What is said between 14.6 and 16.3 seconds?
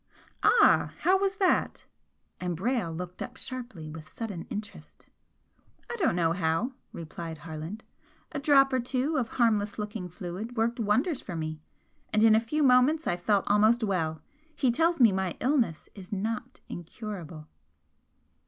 tells me my illness is